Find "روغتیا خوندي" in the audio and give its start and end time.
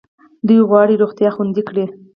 1.01-1.63